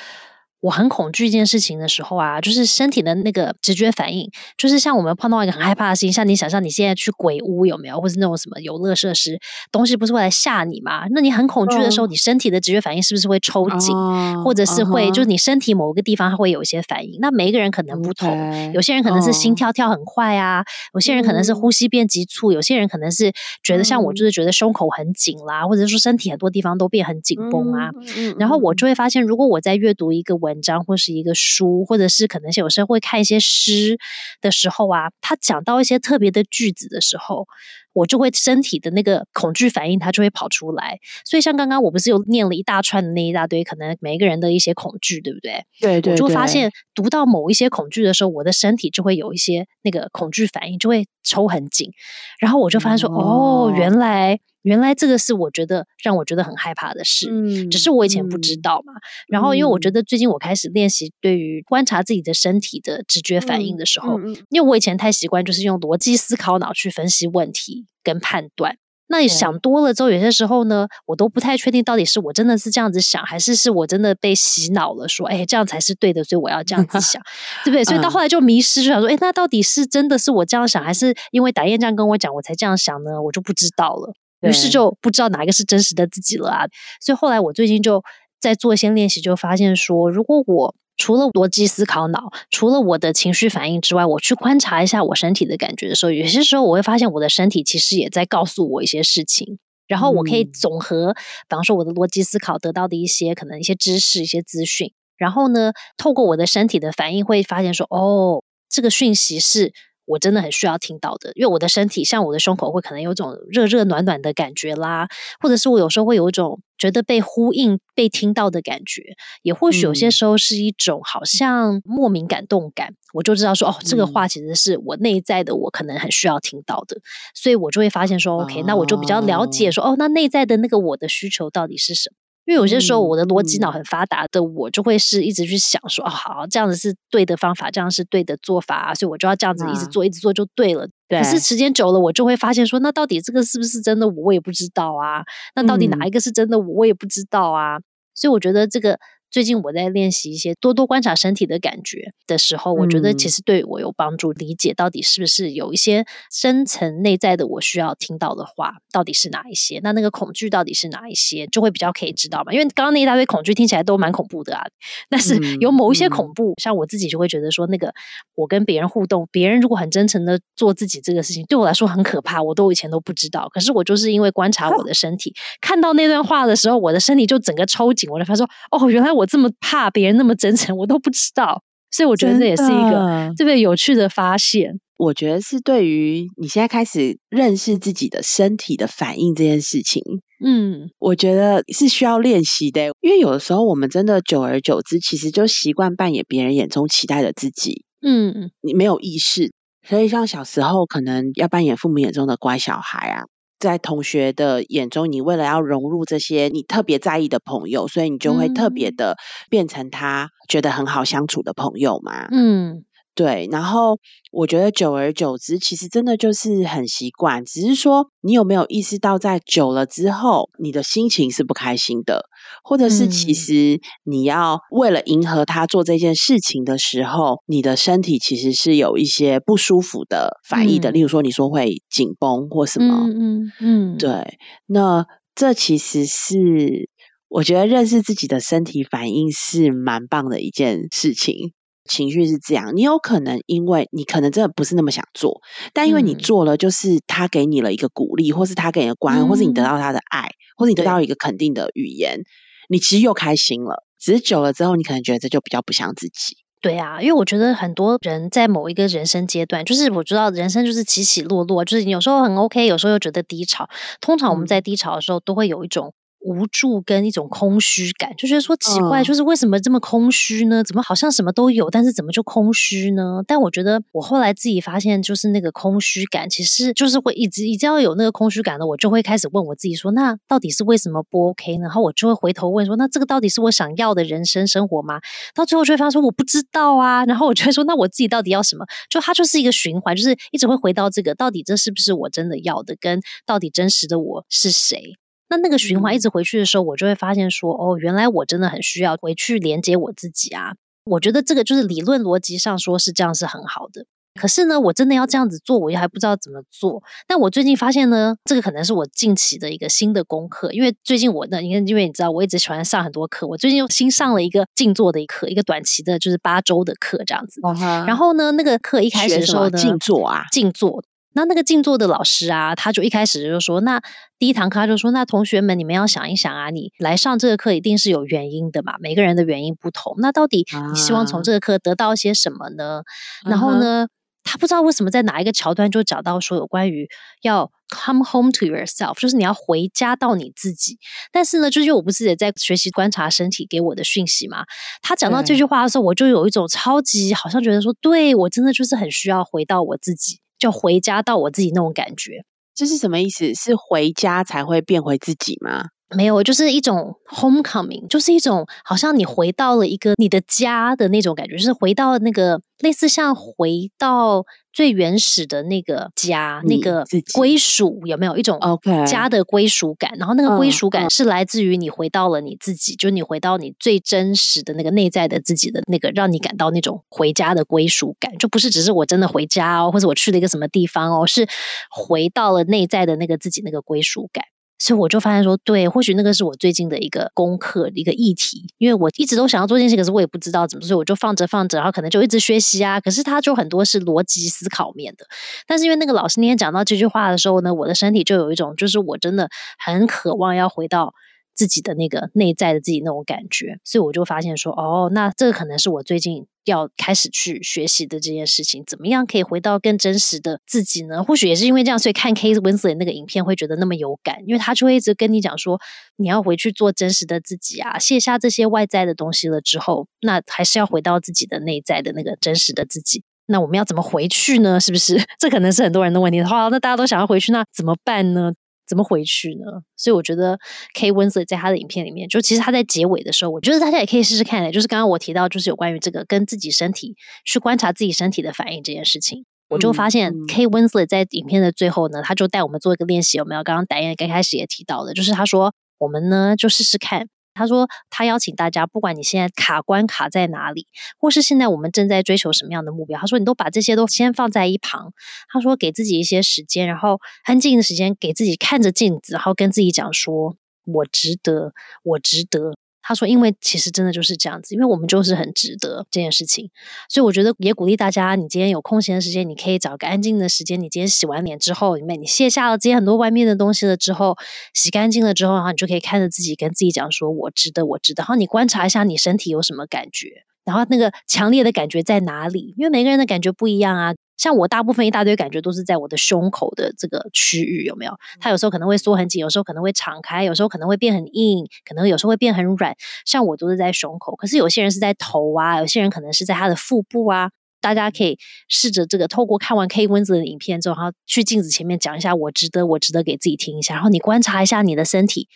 [0.61, 9.39] 我很恐惧一件事情的时候啊，就是身体的那个直觉反应，就是像我们碰到一个很害怕的事情，像你想象你现在去鬼屋有没有，或是那种什么游乐设施，
[9.71, 11.05] 东西不是会来吓你吗？
[11.11, 13.95] 那你很恐惧的时候，你身体的直觉反应是不是会抽紧，
[14.43, 17.17] 或者是会就是你身体某个地方它会有一些反应？
[17.21, 23.31] 那每一个人可能不同，有些人可能是心跳跳很快啊，有些人可能是呼吸变急促，有些人可能是
[23.63, 27.91] 觉得像我就是觉得胸口很紧啦，或者说身体很多地方都变很紧绷啊。
[28.37, 30.48] 然后我就会发现，如果我在阅读一个文。
[30.49, 33.97] 文章或是一个书，或者是可能有时候会看一些诗
[34.41, 37.45] 的时候啊，他讲到一些特别的句子的时候，
[37.93, 40.97] 我就会身体的那个恐惧反应，它就会跑出来。
[41.23, 45.63] 所以像刚刚我不是有念了一大串的那一大堆，可能每一个人的一些恐惧，对不对？
[45.79, 46.13] 对对。
[46.13, 51.91] 我就发现读到某一些恐惧的时候，我的身体就会有一些那个恐惧反应，就会抽很紧。
[52.39, 54.39] 然后我就发现说，哦，原来。
[54.63, 57.27] 原来这个是我觉得让我觉得很害怕的事，
[57.69, 58.93] 只是我以前不知道嘛。
[59.27, 64.19] 然后因为我觉得最近我开始练习对于观察自己的身体的直觉反应的时候，
[64.49, 68.75] 因为我以前太习惯就是用逻辑思考脑去分析问题跟判断。
[69.11, 77.19] 那你想多了之后，有些时候呢，我都不太确定到底是我真的是这样子想，还是是我真的被洗脑了，说哎这样才是对的，所以我要这样子 想，
[77.63, 77.83] 对不对？
[77.83, 83.19] 所以到后来就迷失，就想说，哎，那到底是真的是我这样想，还是因为打燕这样跟我讲，我才这样想呢？
[83.23, 84.13] 我就不知道了。
[84.41, 86.65] 于是就不知道哪一个是真实的自己了啊！
[87.01, 88.01] 所以后来我最近就
[88.39, 99.59] 在做一些练习，就发现说，如果我除了逻辑思考脑，除了我的情绪反应之外，我去观察一下我身体的感觉的时候，有些时候我会发现我的身体其实也在告诉我一些事情。
[99.87, 109.73] 然后我可以总和，比方说我的逻辑思考得到的一些可能一些知识、一些资讯，然后呢，透过我的身体的反应，会发现说，哦，这个讯息是。
[110.09, 115.07] 我真的很需要听到的，因为我的身体像我的胸口会可能有种热热暖暖的感觉啦，
[115.39, 126.97] 或者是我有时候会有一种觉得被呼应、被听到的感觉，也或许有些时候是一种好像莫名感动感，我就知道说哦，这个话其实是我内在的，我可能很需要听到的，
[127.35, 132.15] 所以我就会发现说，OK，那我就比较了解说，哦，那内在的那个我的需求到底是什么。
[132.49, 140.87] 因为有些时候我的逻辑脑很发达的，我就会是一直去想说，哦，好，这样子是对的方法，这样是对的做法，所以我就要这样子一直做，一直做就对了。
[141.07, 145.23] 可是时间久了，我就会发现说，那到底这个是不是真的，我也不知道啊。
[145.53, 147.77] 那到底哪一个是真的，我也不知道啊。
[148.15, 148.97] 所以我觉得这个。
[149.31, 159.79] 最近我在练习一些多多观察身体的感觉的时候，我觉得其实对我有帮助，理解到底是不是有一些深层内在的我需要听到的话，到底是哪一些？
[159.83, 161.45] 那那个恐惧到底是哪一些？
[161.47, 162.51] 就会比较可以知道嘛。
[162.51, 164.63] 因为刚刚那一大堆恐惧听起来都蛮恐怖的啊，
[165.09, 167.93] 但是有某一些恐怖，像我自己就会觉得说，那个
[168.33, 173.47] 我跟别人互动，别人如果很真诚的做自己这个事情，对我来说很可怕，我都以前都不知道。
[173.53, 179.18] 可是我就是因为观察我的身体，看到那段话的时候，我的身体就整个抽紧，我就发现说，哦，原来。
[179.19, 184.79] 我这么怕别人那么真诚，我都不知道，所以我觉得这也是一个特别有趣的发现。
[184.97, 190.01] 我觉得是对于你现在开始认识自己的身体的反应这件事情，
[190.43, 192.91] 嗯，我觉得是需要练习的。
[193.01, 199.51] 因为有的时候我们真的久而久之，其实就习惯扮演别人眼中期待的自己，嗯，你没有意识，
[199.87, 203.23] 所以像小时候可能要扮演父母眼中的乖小孩啊。
[203.59, 209.17] 在同学的眼中，你为了要融入这些你特别在意的朋友，所以你就会特别的
[209.49, 212.27] 变成他觉得很好相处的朋友嘛。
[212.31, 212.83] 嗯。
[213.19, 213.99] 对，然后
[214.31, 217.43] 我觉得久而久之，其实真的就是很习惯。
[217.43, 222.29] 只是说，你有没有意识到，在久了之后，你的心情是不开心的，
[222.63, 230.89] 或者是其实你要为了迎合他做这件事情的时候，你的身体其实是有一些不舒服的反应的。
[230.89, 234.37] 例如说，你说会紧绷或什么，嗯嗯，对。
[234.65, 235.05] 那
[235.35, 236.87] 这其实是
[237.27, 241.51] 我觉得认识自己的身体反应是蛮棒的一件事情。
[241.89, 245.41] 情绪是这样，你有可能因为你可能真的不是那么想做，
[245.73, 252.21] 但因为你做了，就是他给你了一个鼓励，或是他给你的关爱，或是你得到他的爱，或是你得到一个肯定的语言，
[252.69, 253.83] 你其实又开心了。
[253.99, 256.37] 只是久了之后，你可能觉得这就比较不像自己。
[256.61, 263.67] 对啊，因为我觉得很多人在某一个人生阶段，就是我知道人生就是起起落落，就是有时候很 OK，有时候又觉得低潮。
[264.01, 265.93] 通常我们在低潮的时候，都会有一种。
[266.21, 270.63] 无助跟一种空虚感，就觉得说奇怪，就是为什么这么空虚呢？
[270.63, 273.23] 怎么好像什么都有，但是怎么就空虚呢？
[273.25, 281.63] 但我觉得我后来自己发现，就是那个空虚感，其实就是会一直一直要有那个空虚感的，我就会开始问我自己说，那到底是为什么不 OK 呢？
[281.63, 284.99] 然后我就会回头问说，那这个到底是我想要的人生生活吗？
[285.33, 287.05] 到最后就会发现说我不知道啊。
[287.05, 288.65] 然后我就会说，那我自己到底要什么？
[288.89, 292.75] 就它就是一个循环，就是一直会回到这个，到底这是不是我真的要的？
[292.79, 294.95] 跟到底真实的我是谁？
[295.29, 300.53] 那那个循环一直回去的时候，我就会发现说，哦，原来我真的很需要回去连接我自己啊！
[300.85, 303.85] 我觉得这个就是理论逻辑上说是这样是很好的。
[304.19, 306.81] 可是呢，我真的要这样子做，我又还不知道怎么做。
[307.07, 317.39] 但我最近发现呢，这个可能是我近期的一个新的功课，因为最近我呢，因为因为你知道，我一直喜欢上很多课，我最近又新上了一个静坐的一课，一个短期的，就是八周的课这样子。
[317.85, 320.83] 然后呢，那个课一开始的时候呢，静坐啊，静坐。
[321.13, 323.81] 那那个静坐的老师啊，他就一开始就说：“那
[324.19, 329.95] 第一堂课他就说，那同学们你们要想一想啊，你来上这个课一定是有原因的嘛，每个人的原因不同。
[329.97, 332.83] 那到底你希望从这个课得到些什么呢？
[333.25, 333.87] 然后呢，
[334.23, 336.87] 他不知道为什么在哪一个桥段就找到说有关于
[337.23, 340.77] 要 come home to yourself，就是你要回家到你自己。
[341.11, 344.43] 但是呢，就是我不是也在学习观察身体给我的讯息嘛？
[344.83, 352.23] 他讲到这句话的时候，我就有一种超级好像觉得说，对我真的就是很需要回到我自己。”就回家到我自己那种感觉，
[352.55, 353.35] 这是什么意思？
[353.35, 355.65] 是回家才会变回自己吗？
[355.95, 364.23] 没有，就是一种 homecoming，就是一种好像你回到了一个你的家的那种感觉，就是回到那个类似像回到
[364.53, 369.91] 最原始的那个家，那个归属有没有一种 OK 家的归属感？
[369.97, 381.27] 然后那个归属感是来自于你回到了你自己，就你回到你最真实的那个内在的自己的那个，让你感到那种回家的归属感，就不是只是我真的回家哦，或者我去了一个什么地方哦，是
[381.71, 384.23] 回到了内在的那个自己那个归属感。
[384.59, 392.79] 所以我就发现说，对，或许那个是我最近的一个功课，一个议题，因为我一直都想要做这件事，可是我也不知道怎么，所以我就放着放着，然后可能就一直学习啊。
[392.79, 395.05] 可是它就很多是逻辑思考面的，
[395.47, 400.93] 但是因为那个老师那天讲到这句话的时候呢，我的身体就有一种，就是我真的很渴望要回到。
[401.39, 411.01] 自己的那个内在的自己那种感觉，所以我就发现说，哦，那这个可能是我最近要开始去学习的这件事情，怎么样可以回到更真实的自己呢？
[411.01, 415.57] 或许也是因为这样，所以看 Kate Winslet 那个影片会觉得那么有感，因为他就会一直跟你讲说，
[415.95, 423.05] 你要回去做真实的自己啊，卸下这些外在的东西了之后，那还是要回到自己的内在的那个真实的自己。
[423.27, 424.59] 那我们要怎么回去呢？
[424.59, 424.99] 是不是？
[425.17, 426.21] 这可能是很多人的问题。
[426.21, 428.33] 好，那大家都想要回去，那怎么办呢？
[428.69, 429.63] 怎么回去呢？
[429.75, 430.37] 所以我觉得
[430.75, 434.49] K Winslet 在他的影片里面，就其实他在结尾的时候，我觉得大家也可以试试看。
[434.51, 436.95] 就是刚刚我提到，就是有关于这个跟自己身体
[437.25, 443.43] 去观察自己身体的反应这件事情，我就发现 K Winslet 在影片的最后呢，他就带我们做一个练习，有没有？
[443.43, 447.09] 刚刚导演刚开始也提到的，就是他说我们呢就试试看。
[447.33, 450.67] 他说：“他邀请大家，不管你现在卡关卡在哪里，
[450.97, 454.93] 或是现在我们正在追求什么样的目标，他说你都把这些都先放在一旁。
[455.29, 461.53] 他说给自己一些时间，然后安静的时间，给自己看着镜子，然后跟自己讲说：我值得，
[461.83, 466.49] 我值得。”他说：“因为其实真的就是这样子，因为我们就是很值得这件事情，
[466.89, 470.59] 所以我觉得也鼓励大家，你今天有空闲的时间，你可以找个安静的时间。
[470.59, 474.17] 你今天洗完脸之后，里面你卸下了这些很多外面的东西了之后，
[474.53, 478.01] 洗干净了之后，然后你就可以看着自己，跟自己讲说：我值得，我值得。
[478.01, 482.55] 然后你观察一下你身体有什么感觉，然后那个强烈的感觉在哪里？
[482.57, 487.93] 因为每个人的感觉不一样啊。”像我大部分一大堆感觉都是在我的胸口的这个区域，有没有？
[488.19, 492.75] 它有时候可能会缩很紧，有时候可能会敞开，有时候可能会变很硬，可能有时候会变很软。
[493.05, 497.31] 像我都是在胸口，可是有些人是在头啊，有些人可能是在他的腹部啊。
[497.61, 498.17] 大家可以
[498.47, 505.27] 试着这个透过看完 K 温子的影片之后，然后去镜子前面讲一下“我值得，我值得”给自己听一下，然后你观察一下你的身体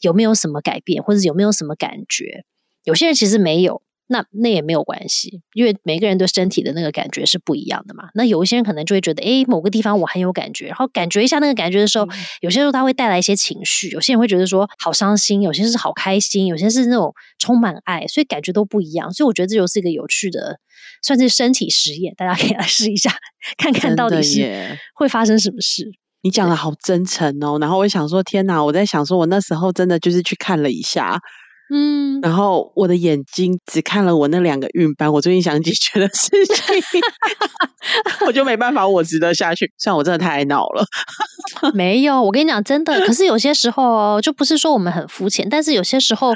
[0.00, 2.44] 有没有什么改变，或者有没有什么感觉。
[2.84, 3.82] 有些人其实没有。
[4.12, 8.04] 那那也没有关系，因为每个人对身体的那个感觉是不一样的嘛。
[8.14, 12.06] 那有一些人可能就会觉得，哎，某个地方我很有感觉，然后感觉一下那个感觉的时候，
[12.42, 13.88] 有些时候他会带来一些情绪。
[13.88, 19.12] 有些人会觉得说好伤心，有些是好开心，有些是那种充满爱，所以感觉都不一样。
[19.12, 20.58] 所以我觉得这就是一个有趣的，
[21.02, 23.10] 算是身体实验，大家可以来试一下，
[23.56, 25.90] 看看到底是会发生什么事。
[26.24, 31.18] 你讲的好真诚哦，然后我想说，天哪，我在想说，我那时候真的就是去看了一下。
[31.74, 37.00] 嗯，然后我的眼睛只看了我那两个孕斑，我最近想解决的事情，
[38.26, 39.72] 我就没办法，我值得下去。
[39.78, 40.84] 虽然我真的太闹了，
[41.72, 43.00] 没有，我跟你讲，真的。
[43.06, 46.34] 可是有些时候哦，就不是说我们很肤浅，但是有些时候。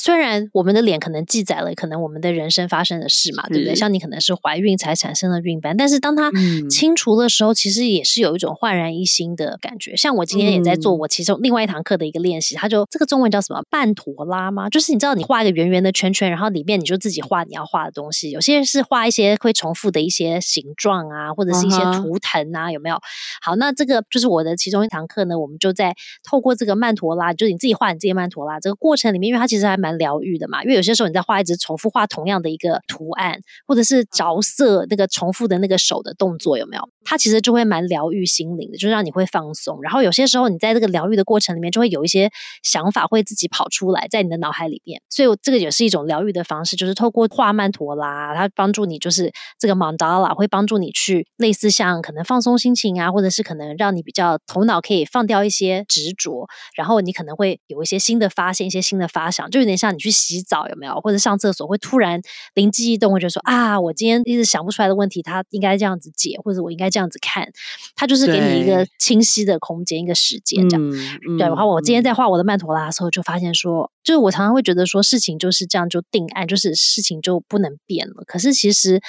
[0.00, 3.74] 虽然我们的脸可能记载了可能我们的人生发生的事嘛，对不对？
[3.74, 6.32] 像你可能是怀孕才产生了孕斑，但是当它
[6.70, 9.94] 清除的时候，其实也是有一种焕然一新的感觉。
[9.94, 14.70] 像我今天也在做我其中另外一堂课的一个练习，它就这个中文叫什么半陀拉吗？
[14.70, 18.30] 就是你知道你画一个圆圆的圈圈，然后里面你就自己画你要画的东西。
[18.30, 22.98] 有些人是画一些会重复的一些形状啊，或者是一些图腾啊，有没有？
[23.42, 25.94] 好，那这个就是我的其中一堂课呢，我们就在
[26.26, 29.89] 透过这个曼陀拉，就是你自己画你自己曼陀拉这个过程里面，因为它其实还蛮。
[29.98, 36.82] 疗愈的嘛，因为有些时候你在画一直重复画同样的一个图案，或者是着色那个重复的那个手的动作，有没有？
[37.04, 39.80] 它其实就会蛮疗愈心灵的，就让你会放松。
[39.82, 42.30] 然后有些时候你在这个疗愈的过程里面，就会有一些
[42.62, 45.00] 想法会自己跑出来，在你的脑海里面。
[45.08, 62.20] 所以这个也是一种疗愈的方式，就是透过画曼陀拉，它帮助你，就是这个 mandala 会帮助你去类似像可能放松心情啊，或者是可能让你比较头脑可以放掉一些执着，然后你可能会有一些新的发现，一些新的发想，就有点像你去洗澡有没有，或者上厕所会突然
[62.54, 67.48] 灵机一动，或者说啊，我今天一直想不出来的问题，它应该这样子解，或者我应该这样子看，
[67.94, 70.90] 它就是给你一个清晰的空间，一个时间这样。
[71.38, 78.24] 对，然后我今天在画我的曼陀拉的时候，就发现说，就是我常常会觉得说，事情就是这样就定案，就是事情就不能变了。
[78.26, 79.00] 可是其实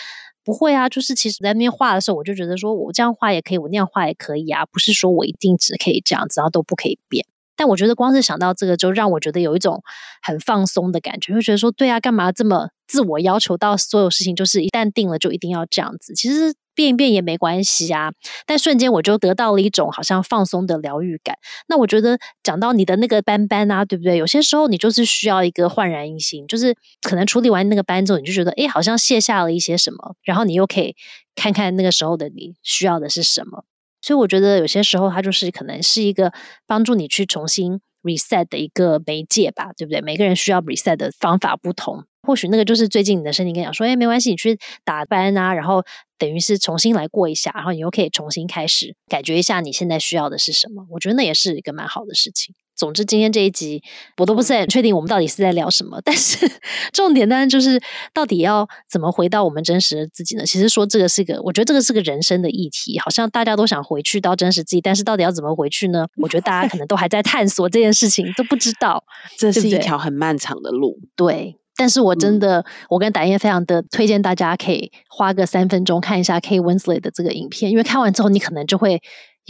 [0.43, 7.25] 不会啊，就是其实在那边画的时候，我就觉得说我这样画也可以，我那样画也可以啊，不是说我一定只可以这样子，然后都不可以变。
[7.61, 9.83] 但我觉得光是想到这个，就让我觉得有一种
[10.23, 16.15] 很放松的感觉，会觉得说，对啊，干嘛这么自我要求到所有事情，就是一旦定了就一定要这样子？
[16.15, 18.13] 其实变一变也没关系啊。
[18.47, 21.35] 但瞬间我就得到了一种好像放松的疗愈感。
[21.67, 24.17] 那我觉得讲到你的那个斑斑啊，对不对？
[24.17, 30.95] 有些时候你就是需要一个焕然一新，就是可能处理完那个斑之后，你就觉得哎，好像卸下了一些什么，然后你又可以
[31.35, 33.65] 看看那个时候的你需要的是什么。
[34.01, 36.33] 所以我觉得有些时候它就是可能是一个
[36.65, 40.01] 帮助你去重新 reset 的一个媒介吧，对不对？
[40.01, 45.83] 每个人需要 reset 的方法不同，或许那个就是最近你的身体跟你讲说，哎，没关系，你去打班啊，然后
[46.17, 50.85] 等于是重新来过一下，然后你又可以重新开始，感觉一下你现在需要的是什么。
[50.89, 52.55] 我觉得那也是一个蛮好的事情。
[52.81, 53.79] 总之今天这一集
[54.17, 56.51] 我都不是很确定我们到底是在聊什么， 但是
[56.91, 57.79] 重点当然就是
[58.11, 60.43] 到底要怎么回到我们真实的自己呢？
[60.43, 66.07] 其实说这个是个，我觉得这个是个人生的议题，好像大家都想回去到真实自己，但是到底要怎么回去呢？
[66.17, 69.03] 我觉得大家可能都还在探索这件事情，都不知道，
[69.37, 70.97] 这是一条很漫长的路。
[71.15, 71.57] 对。
[71.77, 78.99] 但是我真的，我跟达燕非常的推荐大家可以花个三分钟看一下 K Winslet 的这个影片，因为看完之后你可能就会。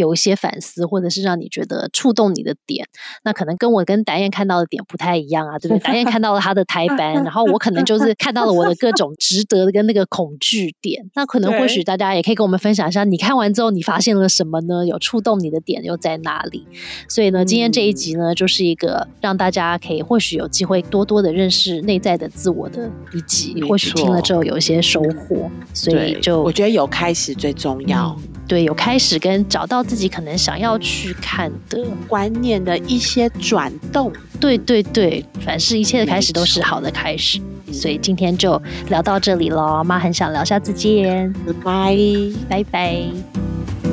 [0.02, 2.88] 有一些反思，或者是让你觉得触动你的点，
[3.24, 5.80] 那可能跟我跟达燕看到的点不太一样啊，对不对？
[5.80, 11.10] 达燕看到了他的台班，然后我可能就是看到了我的各种值得的跟那个恐惧点。
[11.14, 14.86] 那可能或许大家也可以跟我们分享一下，你看完之后你发现了什么呢？
[14.86, 16.66] 有触动你的点又在哪里？
[17.08, 25.50] 所以呢，今天这一集呢，就是一个让大家可以或许有机会多多的认识内在的自我的一集，或许听了之后有一些收获。
[25.74, 28.18] 所以就我觉得有开始最重要。
[28.48, 34.10] 对，有开始跟找到自己可能想要去看的观念的一些转动。
[34.40, 37.42] 对对对，凡是一切的开始都是好的开始。
[37.74, 41.98] 所以今天就聊到这里喽，妈很想聊下次见，拜
[42.48, 43.91] 拜拜。